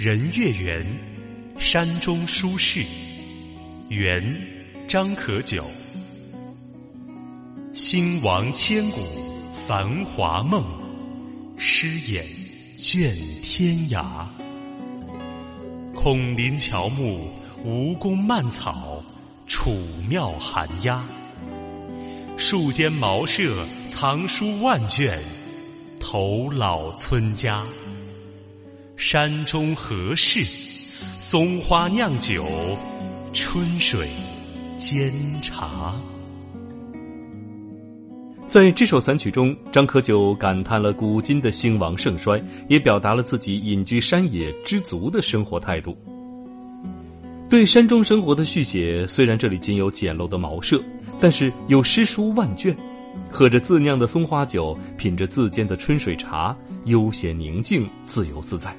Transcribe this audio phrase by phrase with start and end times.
[0.00, 0.86] 人月圆，
[1.58, 2.84] 山中书事。
[3.88, 4.22] 元，
[4.86, 5.66] 张可久。
[7.72, 9.00] 兴亡千古
[9.66, 10.64] 繁华梦，
[11.56, 12.24] 诗眼
[12.76, 13.12] 卷
[13.42, 14.24] 天涯。
[15.96, 17.28] 孔林乔木，
[17.64, 19.02] 吴宫蔓草，
[19.48, 19.76] 楚
[20.08, 21.04] 庙寒鸦。
[22.36, 25.20] 树间茅舍藏书万卷，
[25.98, 27.66] 头老村家。
[28.98, 30.40] 山中何事？
[31.20, 32.44] 松花酿酒，
[33.32, 34.08] 春水
[34.76, 35.08] 煎
[35.40, 35.94] 茶。
[38.48, 45.96] 在这首散曲中，张可久感叹了古今的兴亡盛衰，也表达了自己隐居山野、知足的生活态度。
[47.48, 50.82] 对山中生活的续写，虽然这里仅有简陋的茅舍，
[51.20, 52.76] 但是有诗书万卷，
[53.30, 56.54] 喝着自酿的松花酒，品着自煎的春水茶，
[56.86, 58.74] 悠闲宁静，自由自在。